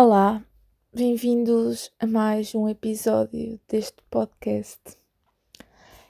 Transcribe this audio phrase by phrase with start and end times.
[0.00, 0.40] Olá,
[0.94, 4.78] bem-vindos a mais um episódio deste podcast.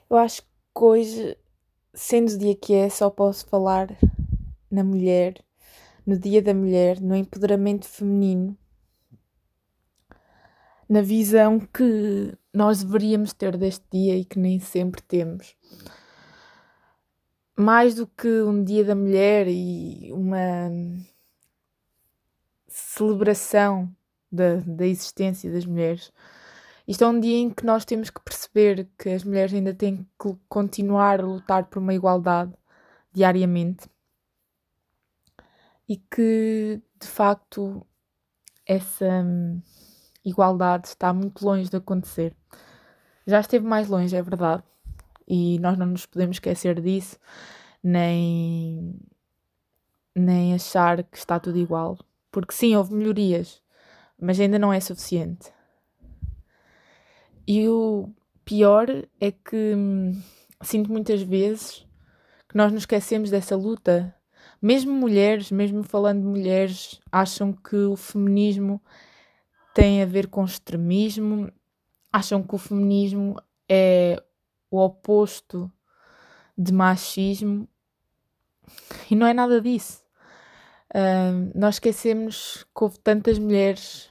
[0.07, 0.47] Eu acho que
[0.79, 1.35] hoje,
[1.91, 3.89] sendo o dia que é, só posso falar
[4.69, 5.43] na mulher,
[6.05, 8.55] no Dia da Mulher, no empoderamento feminino,
[10.87, 15.55] na visão que nós deveríamos ter deste dia e que nem sempre temos.
[17.57, 20.69] Mais do que um Dia da Mulher e uma
[22.79, 23.93] celebração
[24.31, 26.11] da, da existência das mulheres.
[26.87, 30.07] Isto é um dia em que nós temos que perceber que as mulheres ainda têm
[30.19, 32.53] que continuar a lutar por uma igualdade
[33.13, 33.87] diariamente
[35.87, 37.85] e que de facto
[38.65, 39.61] essa hum,
[40.23, 42.35] igualdade está muito longe de acontecer.
[43.25, 44.63] Já esteve mais longe, é verdade,
[45.27, 47.19] e nós não nos podemos esquecer disso,
[47.83, 48.99] nem,
[50.15, 51.97] nem achar que está tudo igual,
[52.31, 53.61] porque sim, houve melhorias,
[54.19, 55.51] mas ainda não é suficiente.
[57.47, 58.09] E o
[58.45, 58.87] pior
[59.19, 60.21] é que hum,
[60.61, 61.85] sinto muitas vezes
[62.47, 64.15] que nós nos esquecemos dessa luta.
[64.61, 68.81] Mesmo mulheres, mesmo falando de mulheres, acham que o feminismo
[69.73, 71.51] tem a ver com extremismo,
[72.11, 74.21] acham que o feminismo é
[74.69, 75.71] o oposto
[76.57, 77.67] de machismo
[79.09, 80.03] e não é nada disso.
[81.53, 84.09] Nós esquecemos que houve tantas mulheres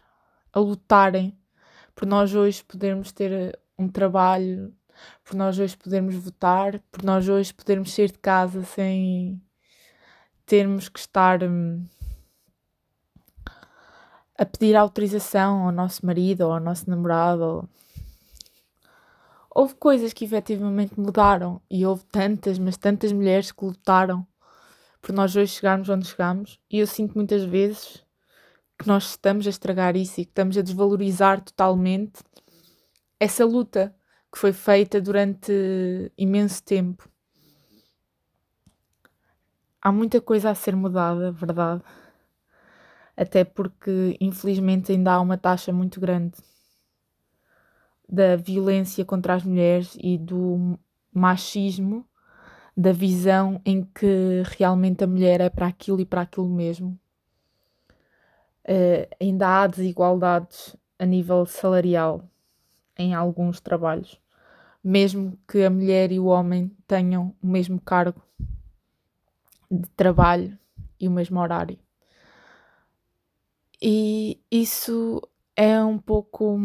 [0.53, 1.37] a lutarem
[1.95, 4.73] por nós hoje podermos ter um trabalho,
[5.25, 9.43] por nós hoje podermos votar, por nós hoje podermos sair de casa sem
[10.47, 11.85] termos que estar hum,
[14.39, 17.69] a pedir autorização ao nosso marido ou ao nosso namorado.
[19.51, 24.25] Houve coisas que efetivamente mudaram e houve tantas, mas tantas mulheres que lutaram
[25.01, 26.59] por nós hoje chegarmos onde chegamos.
[26.71, 28.05] E eu sinto muitas vezes
[28.79, 32.23] que nós estamos a estragar isso e que estamos a desvalorizar totalmente
[33.19, 33.95] essa luta
[34.33, 35.53] que foi feita durante
[36.17, 37.09] imenso tempo.
[39.81, 41.83] Há muita coisa a ser mudada, verdade.
[43.17, 46.37] Até porque, infelizmente, ainda há uma taxa muito grande
[48.09, 50.79] da violência contra as mulheres e do
[51.13, 52.08] machismo
[52.79, 56.97] da visão em que realmente a mulher é para aquilo e para aquilo mesmo.
[58.65, 62.23] Uh, ainda há desigualdades a nível salarial
[62.97, 64.21] em alguns trabalhos,
[64.83, 68.23] mesmo que a mulher e o homem tenham o mesmo cargo
[69.69, 70.57] de trabalho
[71.01, 71.77] e o mesmo horário.
[73.83, 75.21] E isso
[75.57, 76.57] é um pouco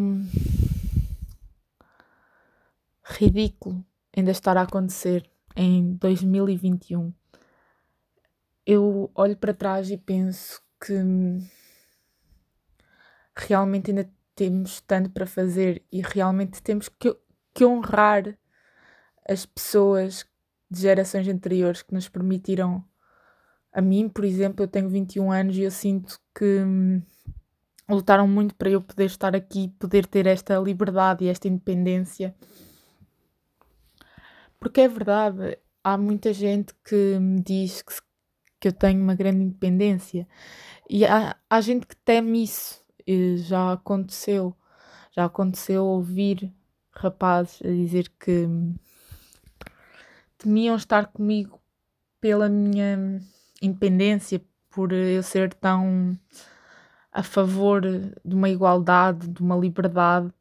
[3.04, 3.84] ridículo
[4.16, 7.14] ainda estar a acontecer em 2021,
[8.66, 10.94] eu olho para trás e penso que
[13.36, 17.16] realmente ainda temos tanto para fazer e realmente temos que,
[17.54, 18.38] que honrar
[19.28, 20.26] as pessoas
[20.70, 22.84] de gerações anteriores que nos permitiram.
[23.72, 27.02] A mim, por exemplo, eu tenho 21 anos e eu sinto que hum,
[27.90, 32.36] lutaram muito para eu poder estar aqui, poder ter esta liberdade e esta independência
[34.64, 37.94] porque é verdade, há muita gente que me diz que,
[38.62, 40.26] que eu tenho uma grande independência
[40.90, 42.82] e há, há gente que teme isso.
[43.06, 44.56] E já aconteceu,
[45.12, 46.50] já aconteceu ouvir
[46.94, 48.48] rapazes a dizer que
[50.38, 51.60] temiam estar comigo
[52.22, 53.20] pela minha
[53.62, 56.18] independência, por eu ser tão
[57.12, 60.34] a favor de uma igualdade, de uma liberdade,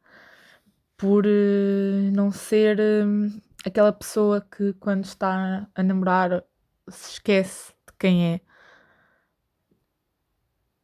[0.96, 3.04] por eh, não ser eh,
[3.68, 6.44] aquela pessoa que quando está a namorar
[6.88, 8.40] se esquece de quem é.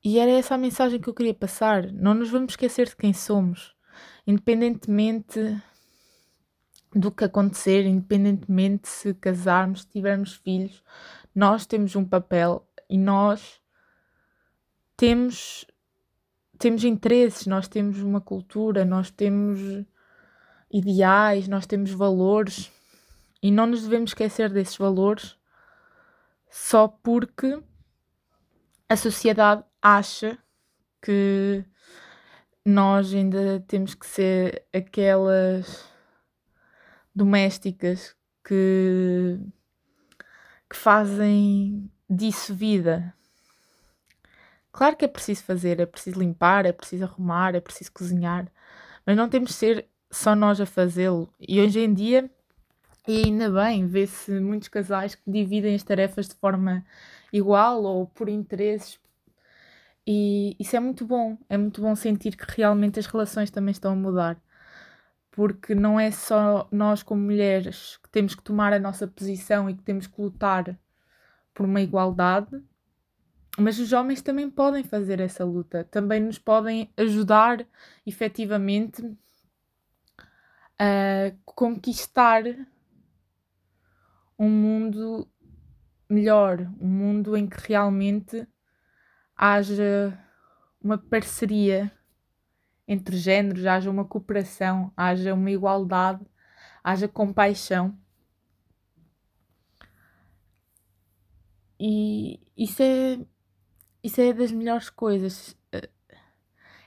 [0.04, 1.92] E era essa a mensagem que eu queria passar.
[1.92, 3.74] Não nos vamos esquecer de quem somos,
[4.26, 5.60] independentemente
[6.94, 10.82] do que acontecer, independentemente se casarmos, tivermos filhos,
[11.34, 13.60] nós temos um papel e nós
[14.96, 15.66] temos
[16.58, 19.60] temos interesses, nós temos uma cultura, nós temos
[20.72, 22.72] ideais, nós temos valores
[23.42, 25.36] e não nos devemos esquecer desses valores
[26.50, 27.62] só porque
[28.88, 30.38] a sociedade acha
[31.02, 31.64] que
[32.64, 35.86] nós ainda temos que ser aquelas
[37.14, 39.38] domésticas que,
[40.68, 43.14] que fazem disso vida.
[44.72, 48.50] Claro que é preciso fazer, é preciso limpar, é preciso arrumar, é preciso cozinhar,
[49.04, 51.32] mas não temos de ser só nós a fazê-lo.
[51.40, 52.30] E hoje em dia,
[53.08, 56.84] e ainda bem, vê-se muitos casais que dividem as tarefas de forma
[57.32, 59.00] igual ou por interesses.
[60.06, 63.92] E isso é muito bom, é muito bom sentir que realmente as relações também estão
[63.92, 64.38] a mudar.
[65.30, 69.74] Porque não é só nós, como mulheres, que temos que tomar a nossa posição e
[69.74, 70.78] que temos que lutar
[71.54, 72.62] por uma igualdade,
[73.58, 77.66] mas os homens também podem fazer essa luta, também nos podem ajudar
[78.06, 79.02] efetivamente
[80.78, 82.44] a conquistar
[84.38, 85.28] um mundo
[86.08, 88.46] melhor, um mundo em que realmente
[89.36, 90.18] haja
[90.80, 91.92] uma parceria
[92.86, 96.24] entre géneros, haja uma cooperação, haja uma igualdade,
[96.82, 97.98] haja compaixão.
[101.78, 103.20] E isso é,
[104.02, 105.56] isso é das melhores coisas.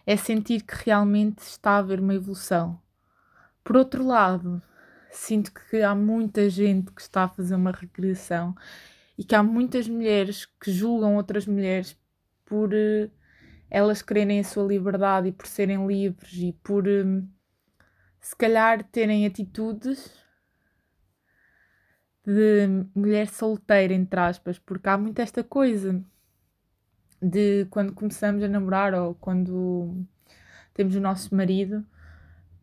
[0.06, 2.82] É sentir que realmente está a haver uma evolução.
[3.64, 4.62] Por outro lado,
[5.12, 8.56] sinto que há muita gente que está a fazer uma regressão
[9.18, 11.98] e que há muitas mulheres que julgam outras mulheres
[12.46, 13.12] por uh,
[13.70, 17.28] elas quererem a sua liberdade e por serem livres e por um,
[18.20, 20.12] se calhar terem atitudes
[22.26, 26.04] de mulher solteira, entre aspas, porque há muito esta coisa
[27.22, 30.06] de quando começamos a namorar ou quando
[30.74, 31.86] temos o nosso marido,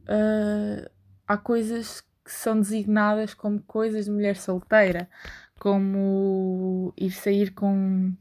[0.02, 0.90] uh,
[1.26, 5.08] há coisas que são designadas como coisas de mulher solteira,
[5.58, 8.12] como ir sair com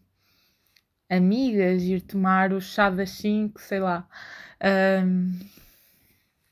[1.09, 4.07] amigas, ir tomar o chá das 5, sei lá.
[5.03, 5.37] Um,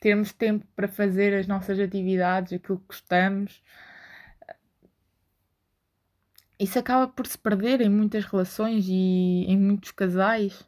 [0.02, 3.64] termos tempo para fazer as nossas atividades, aquilo que gostamos.
[6.60, 10.62] Isso acaba por se perder em muitas relações e em muitos casais,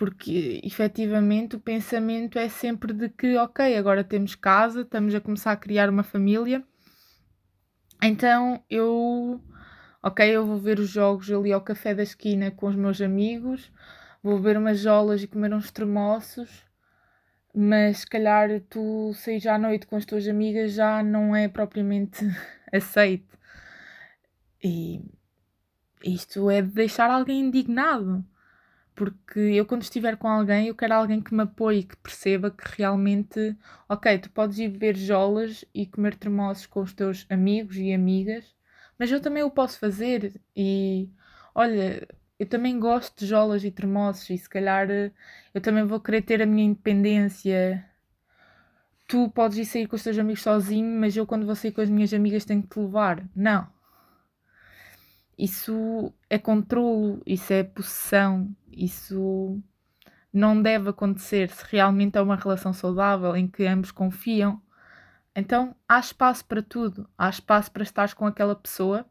[0.00, 5.52] porque efetivamente o pensamento é sempre de que, ok, agora temos casa, estamos a começar
[5.52, 6.64] a criar uma família,
[8.02, 9.44] então eu
[10.02, 13.70] ok, eu vou ver os jogos ali ao café da esquina com os meus amigos,
[14.22, 16.64] vou ver umas jolas e comer uns tremoços,
[17.54, 22.24] mas se calhar tu sair à noite com as tuas amigas já não é propriamente
[22.72, 23.38] aceito.
[24.64, 25.04] E
[26.02, 28.24] isto é de deixar alguém indignado.
[29.00, 32.64] Porque eu, quando estiver com alguém, eu quero alguém que me apoie, que perceba que
[32.76, 33.56] realmente,
[33.88, 38.54] ok, tu podes ir beber jolas e comer tremoços com os teus amigos e amigas,
[38.98, 41.08] mas eu também o posso fazer e
[41.54, 42.06] olha,
[42.38, 45.10] eu também gosto de jolas e termossos e se calhar eh,
[45.54, 47.82] eu também vou querer ter a minha independência.
[49.08, 51.80] Tu podes ir sair com os teus amigos sozinho, mas eu quando vou sair com
[51.80, 53.26] as minhas amigas tenho que te levar.
[53.34, 53.66] Não.
[55.42, 59.58] Isso é controlo, isso é possessão, isso
[60.32, 64.60] não deve acontecer se realmente é uma relação saudável em que ambos confiam
[65.34, 67.08] então há espaço para tudo.
[67.16, 69.06] Há espaço para estar com aquela pessoa,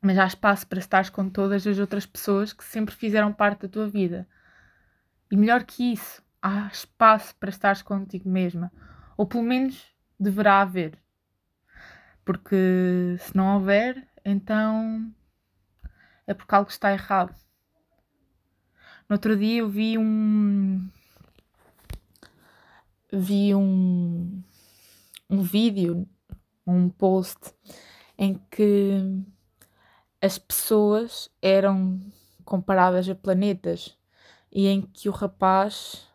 [0.00, 3.68] mas há espaço para estar com todas as outras pessoas que sempre fizeram parte da
[3.68, 4.28] tua vida.
[5.30, 8.72] E melhor que isso, há espaço para estar contigo mesma.
[9.16, 10.98] Ou pelo menos deverá haver.
[12.24, 15.12] Porque se não houver, então
[16.26, 17.34] é porque algo está errado.
[19.08, 20.88] No outro dia eu vi um.
[23.12, 24.42] Vi um
[25.30, 26.08] um vídeo,
[26.66, 27.54] um post
[28.18, 29.24] em que
[30.20, 32.00] as pessoas eram
[32.44, 33.96] comparadas a planetas
[34.50, 36.06] e em que o rapaz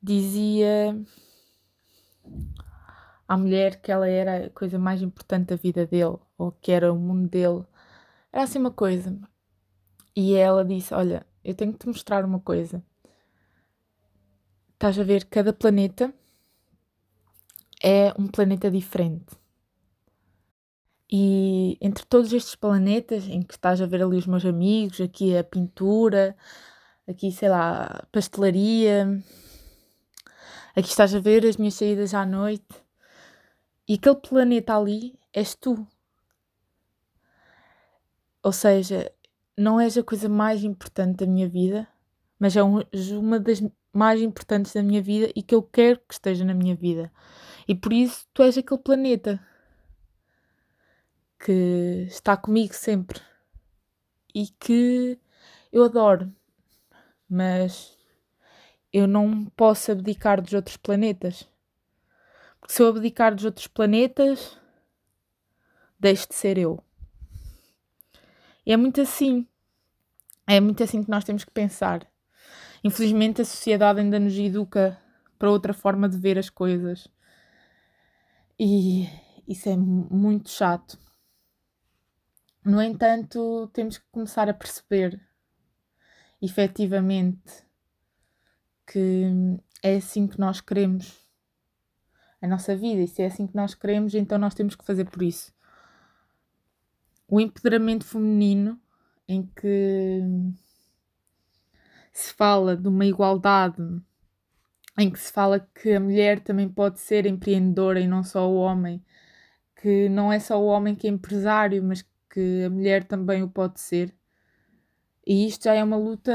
[0.00, 0.96] dizia
[3.28, 6.92] à mulher que ela era a coisa mais importante da vida dele ou que era
[6.92, 7.64] o mundo dele.
[8.32, 9.18] Era assim uma coisa.
[10.14, 12.82] E ela disse: Olha, eu tenho que te mostrar uma coisa.
[14.74, 16.12] Estás a ver cada planeta
[17.82, 19.36] é um planeta diferente.
[21.10, 25.36] E entre todos estes planetas, em que estás a ver ali os meus amigos, aqui
[25.36, 26.36] a pintura,
[27.06, 29.22] aqui, sei lá, pastelaria,
[30.74, 32.66] aqui estás a ver as minhas saídas à noite,
[33.88, 35.86] e aquele planeta ali és tu.
[38.42, 39.10] Ou seja,
[39.56, 41.88] não és a coisa mais importante da minha vida,
[42.38, 43.62] mas é uma das
[43.92, 47.10] mais importantes da minha vida e que eu quero que esteja na minha vida.
[47.66, 49.40] E por isso tu és aquele planeta
[51.38, 53.20] que está comigo sempre
[54.34, 55.18] e que
[55.72, 56.32] eu adoro,
[57.28, 57.96] mas
[58.92, 61.48] eu não posso abdicar dos outros planetas.
[62.68, 64.58] Se eu abdicar dos outros planetas,
[65.98, 66.82] deixo de ser eu.
[68.64, 69.46] E é muito assim.
[70.46, 72.06] É muito assim que nós temos que pensar.
[72.82, 75.00] Infelizmente, a sociedade ainda nos educa
[75.38, 77.08] para outra forma de ver as coisas.
[78.58, 79.08] E
[79.46, 80.98] isso é muito chato.
[82.64, 85.20] No entanto, temos que começar a perceber
[86.42, 87.64] efetivamente
[88.86, 89.24] que
[89.82, 91.25] é assim que nós queremos
[92.40, 95.04] a nossa vida e se é assim que nós queremos, então nós temos que fazer
[95.06, 95.54] por isso.
[97.28, 98.80] O empoderamento feminino,
[99.28, 100.20] em que
[102.12, 103.82] se fala de uma igualdade,
[104.98, 108.56] em que se fala que a mulher também pode ser empreendedora e não só o
[108.56, 109.04] homem,
[109.76, 113.48] que não é só o homem que é empresário, mas que a mulher também o
[113.48, 114.14] pode ser.
[115.26, 116.32] E isto já é uma luta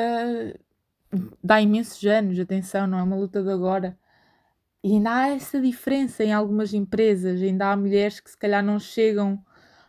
[1.43, 3.97] de há imensos anos, atenção, não é uma luta de agora.
[4.83, 8.79] E ainda há essa diferença em algumas empresas, ainda há mulheres que se calhar não
[8.79, 9.43] chegam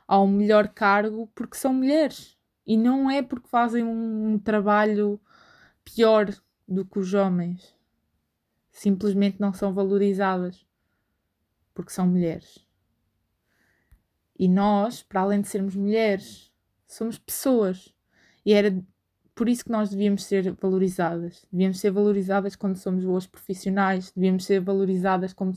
[0.07, 2.37] ao melhor cargo porque são mulheres.
[2.67, 5.21] E não é porque fazem um, um trabalho
[5.85, 6.29] pior
[6.69, 7.75] do que os homens.
[8.71, 10.67] Simplesmente não são valorizadas
[11.75, 12.67] porque são mulheres.
[14.39, 16.53] E nós, para além de sermos mulheres,
[16.87, 17.95] somos pessoas.
[18.45, 18.83] E era
[19.35, 21.47] por isso que nós devíamos ser valorizadas.
[21.51, 25.53] Devíamos ser valorizadas quando somos boas profissionais, devíamos ser valorizadas como,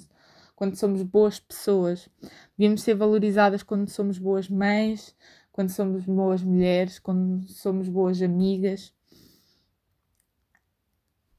[0.55, 2.09] quando somos boas pessoas,
[2.57, 5.15] devíamos ser valorizadas quando somos boas mães,
[5.51, 8.93] quando somos boas mulheres, quando somos boas amigas.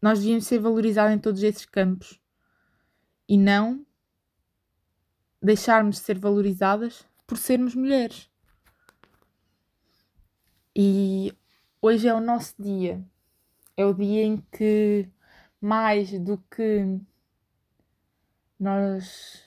[0.00, 2.20] Nós devíamos ser valorizadas em todos esses campos
[3.28, 3.84] e não
[5.42, 8.30] deixarmos de ser valorizadas por sermos mulheres.
[10.74, 11.32] E
[11.80, 13.04] Hoje é o nosso dia.
[13.76, 15.08] É o dia em que,
[15.60, 16.98] mais do que
[18.58, 19.44] nós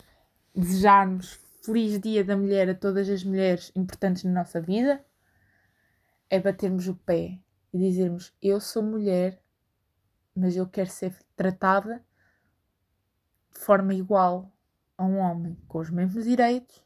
[0.56, 5.04] desejarmos feliz dia da mulher a todas as mulheres importantes na nossa vida,
[6.30, 7.40] é batermos o pé
[7.74, 9.42] e dizermos: Eu sou mulher,
[10.36, 12.06] mas eu quero ser tratada
[13.52, 14.54] de forma igual
[14.96, 16.86] a um homem, com os mesmos direitos,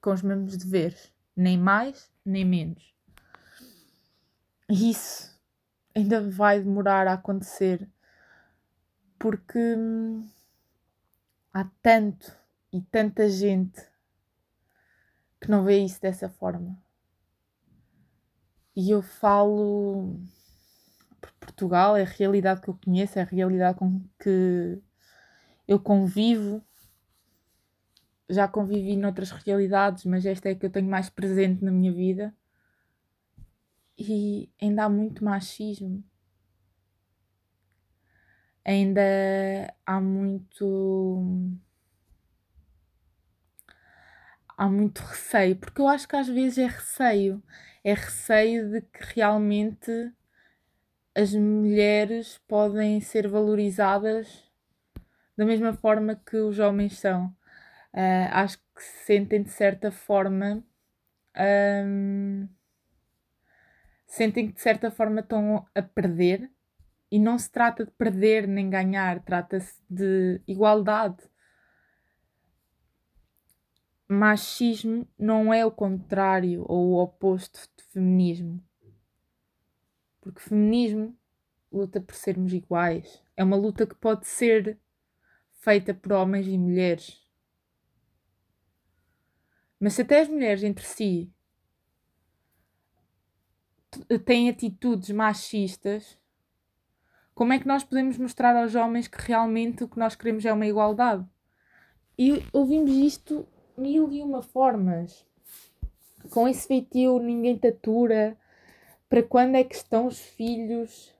[0.00, 2.94] com os mesmos deveres, nem mais nem menos
[4.70, 5.30] isso
[5.94, 7.88] ainda vai demorar a acontecer
[9.18, 10.26] porque hum,
[11.52, 12.34] há tanto
[12.72, 13.80] e tanta gente
[15.40, 16.80] que não vê isso dessa forma.
[18.76, 20.20] E eu falo
[21.20, 24.80] por Portugal, é a realidade que eu conheço, é a realidade com que
[25.66, 26.64] eu convivo.
[28.28, 32.32] Já convivi noutras realidades, mas esta é que eu tenho mais presente na minha vida
[34.00, 36.02] e ainda há muito machismo.
[38.64, 39.02] Ainda
[39.84, 41.34] há muito.
[44.56, 47.42] Há muito receio, porque eu acho que às vezes é receio.
[47.82, 50.12] É receio de que realmente
[51.14, 54.44] as mulheres podem ser valorizadas
[55.36, 57.26] da mesma forma que os homens são.
[57.94, 60.62] Uh, acho que se sentem de certa forma.
[61.36, 62.48] Um,
[64.10, 66.50] sentem que de certa forma estão a perder.
[67.12, 71.18] E não se trata de perder nem ganhar, trata-se de igualdade.
[74.08, 78.62] Machismo não é o contrário ou o oposto de feminismo.
[80.20, 81.16] Porque feminismo
[81.72, 83.22] luta por sermos iguais.
[83.36, 84.78] É uma luta que pode ser
[85.60, 87.28] feita por homens e mulheres.
[89.78, 91.32] Mas se até as mulheres entre si
[94.24, 96.18] têm atitudes machistas,
[97.40, 100.52] como é que nós podemos mostrar aos homens que realmente o que nós queremos é
[100.52, 101.24] uma igualdade?
[102.18, 105.24] E ouvimos isto mil e uma formas.
[106.28, 108.36] Com esse feitio ninguém tatura.
[109.08, 111.14] Para quando é que estão os filhos?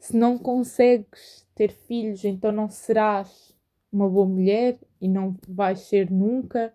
[0.00, 3.54] Se não consegues ter filhos, então não serás
[3.92, 6.74] uma boa mulher e não vais ser nunca.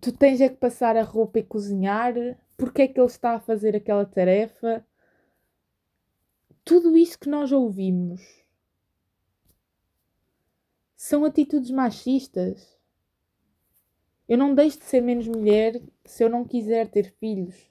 [0.00, 2.14] Tu tens é que passar a roupa e cozinhar,
[2.56, 4.84] porque é que ele está a fazer aquela tarefa.
[6.64, 8.20] Tudo isso que nós ouvimos
[10.96, 12.78] são atitudes machistas.
[14.28, 17.70] Eu não deixo de ser menos mulher se eu não quiser ter filhos.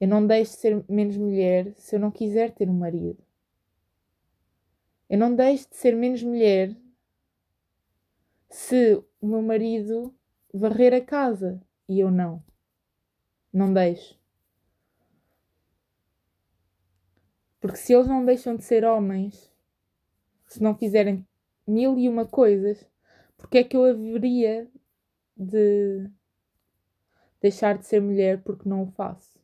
[0.00, 3.24] Eu não deixo de ser menos mulher se eu não quiser ter um marido.
[5.08, 6.76] Eu não deixo de ser menos mulher
[8.50, 10.14] se o meu marido
[10.54, 12.42] varrer a casa e eu não.
[13.52, 14.18] Não deixo.
[17.60, 19.52] Porque se eles não deixam de ser homens,
[20.46, 21.26] se não fizerem
[21.66, 22.86] mil e uma coisas,
[23.36, 24.70] porque é que eu haveria
[25.36, 26.08] de
[27.40, 29.38] deixar de ser mulher porque não o faço?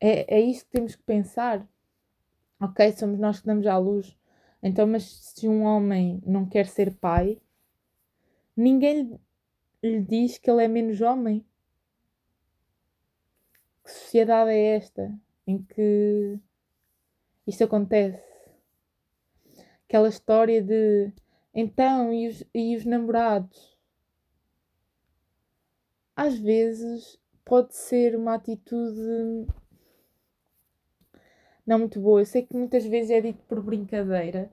[0.00, 1.66] É, é isto que temos que pensar.
[2.60, 4.16] Ok, somos nós que damos à luz.
[4.62, 7.40] Então, mas se um homem não quer ser pai,
[8.58, 9.18] ninguém
[9.82, 11.46] lhe diz que ele é menos homem.
[13.84, 16.38] Que sociedade é esta em que
[17.46, 18.20] isto acontece?
[19.86, 21.12] Aquela história de
[21.54, 23.78] então e os, e os namorados?
[26.14, 29.46] Às vezes pode ser uma atitude
[31.64, 32.20] não muito boa.
[32.20, 34.50] Eu sei que muitas vezes é dito por brincadeira,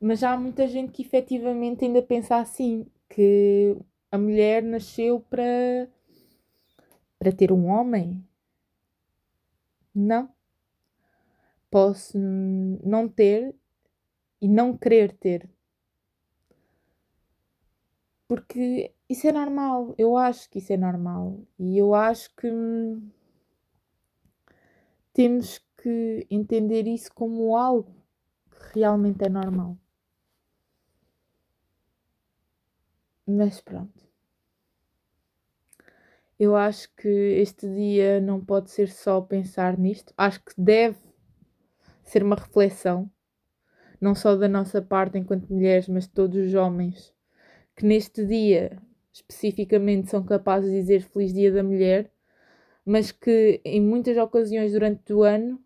[0.00, 3.76] mas há muita gente que efetivamente ainda pensa assim, que
[4.10, 5.88] a mulher nasceu para
[7.18, 8.26] para ter um homem.
[9.94, 10.32] Não.
[11.70, 13.54] Posso não ter
[14.40, 15.48] e não querer ter.
[18.26, 19.94] Porque isso é normal.
[19.98, 21.40] Eu acho que isso é normal.
[21.58, 22.48] E eu acho que
[25.12, 27.94] temos que entender isso como algo
[28.50, 29.76] que realmente é normal.
[33.36, 34.08] Mas pronto.
[36.38, 40.12] Eu acho que este dia não pode ser só pensar nisto.
[40.16, 40.98] Acho que deve
[42.02, 43.10] ser uma reflexão,
[44.00, 47.14] não só da nossa parte enquanto mulheres, mas de todos os homens
[47.76, 48.76] que neste dia
[49.12, 52.10] especificamente são capazes de dizer Feliz Dia da Mulher,
[52.84, 55.62] mas que em muitas ocasiões durante o ano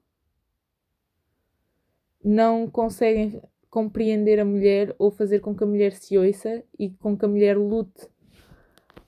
[2.22, 3.42] não conseguem
[3.74, 7.28] compreender a mulher ou fazer com que a mulher se ouça e com que a
[7.28, 8.06] mulher lute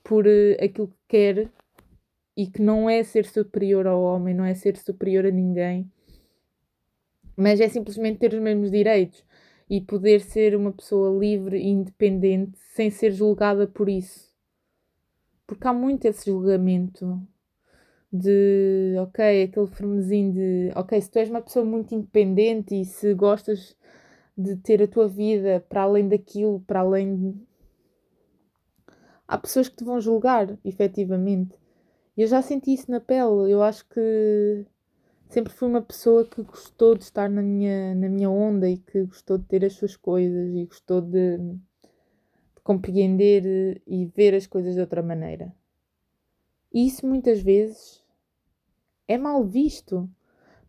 [0.03, 1.49] por uh, aquilo que quer
[2.35, 5.89] e que não é ser superior ao homem, não é ser superior a ninguém,
[7.33, 9.23] mas é simplesmente ter os mesmos direitos
[9.69, 14.29] e poder ser uma pessoa livre e independente sem ser julgada por isso.
[15.47, 17.25] Porque há muito esse julgamento
[18.11, 23.13] de, ok, aquele firmezinho de, ok, se tu és uma pessoa muito independente e se
[23.13, 23.77] gostas
[24.37, 27.15] de ter a tua vida para além daquilo, para além.
[27.15, 27.47] De...
[29.27, 31.57] Há pessoas que te vão julgar, efetivamente.
[32.15, 33.51] Eu já senti isso na pele.
[33.51, 34.65] Eu acho que
[35.29, 39.03] sempre fui uma pessoa que gostou de estar na minha, na minha onda e que
[39.03, 44.75] gostou de ter as suas coisas e gostou de, de compreender e ver as coisas
[44.75, 45.53] de outra maneira.
[46.73, 48.03] E isso muitas vezes
[49.07, 50.09] é mal visto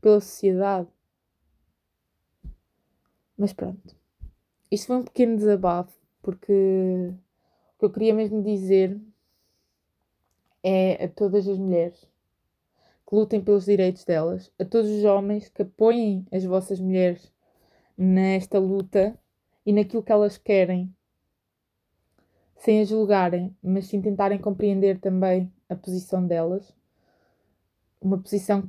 [0.00, 0.88] pela sociedade.
[3.38, 3.94] Mas pronto.
[4.68, 9.01] Isto foi um pequeno desabafo, porque o que eu queria mesmo dizer
[10.62, 12.05] é a todas as mulheres
[13.09, 17.33] que lutem pelos direitos delas, a todos os homens que apoiem as vossas mulheres
[17.96, 19.18] nesta luta
[19.64, 20.92] e naquilo que elas querem,
[22.57, 26.74] sem as julgarem, mas sim tentarem compreender também a posição delas,
[28.01, 28.68] uma posição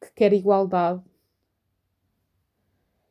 [0.00, 1.02] que quer igualdade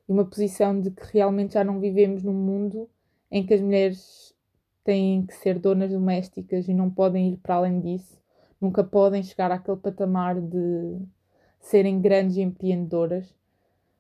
[0.10, 2.90] e uma posição de que realmente já não vivemos num mundo
[3.32, 4.36] em que as mulheres
[4.84, 8.20] têm que ser donas domésticas e não podem ir para além disso
[8.60, 11.00] nunca podem chegar àquele patamar de
[11.60, 13.34] serem grandes empreendedoras.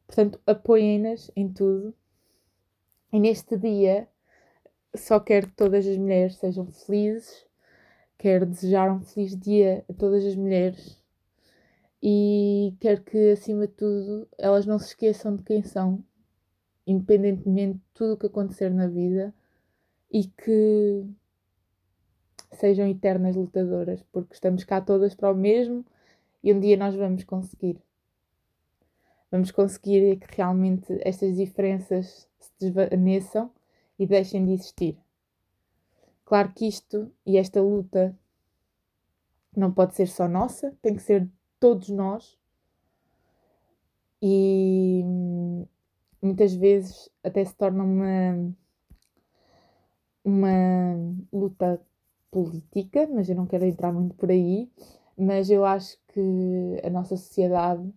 [0.06, 1.93] Portanto, apoiem-nas em tudo.
[3.12, 4.08] E neste dia,
[4.95, 7.45] só quero que todas as mulheres sejam felizes.
[8.17, 10.99] Quero desejar um feliz dia a todas as mulheres.
[12.02, 16.04] E quero que, acima de tudo, elas não se esqueçam de quem são,
[16.88, 19.34] independentemente de tudo o que acontecer na vida.
[20.12, 21.06] E que
[22.54, 25.86] sejam eternas lutadoras, porque estamos cá todas para o mesmo
[26.44, 27.82] e um dia nós vamos conseguir.
[29.32, 33.52] Vamos conseguir que realmente estas diferenças se desvaneçam
[33.98, 34.98] e deixem de existir.
[36.26, 38.18] Claro que isto e esta luta
[39.56, 41.28] não pode ser só nossa, tem que ser
[41.60, 42.38] todos nós.
[44.22, 45.04] E
[46.22, 48.54] muitas vezes até se torna uma,
[50.24, 51.82] uma luta
[52.32, 54.69] política, mas eu não quero entrar muito por aí.
[55.17, 57.93] Mas eu acho que a nossa sociedade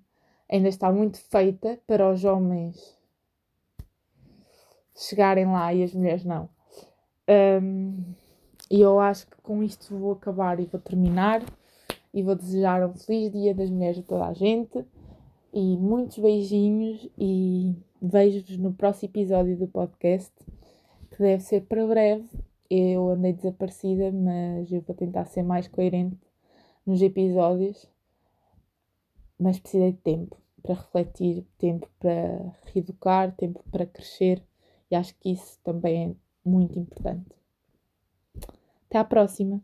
[0.51, 3.01] ainda está muito feita para os homens
[4.94, 6.48] chegarem lá e as mulheres não.
[7.29, 8.14] Um,
[8.70, 11.42] e eu acho que com isto vou acabar e vou terminar.
[12.12, 14.85] E vou desejar um feliz Dia das Mulheres a toda a gente.
[15.53, 17.09] E muitos beijinhos.
[17.18, 20.33] E vejo-vos no próximo episódio do podcast,
[21.11, 22.29] que deve ser para breve
[22.75, 26.16] eu andei desaparecida, mas eu vou tentar ser mais coerente
[26.87, 27.87] nos episódios.
[29.38, 34.42] Mas precisei de tempo para refletir, tempo para reeducar, tempo para crescer
[34.90, 37.31] e acho que isso também é muito importante.
[38.88, 39.62] Até à próxima!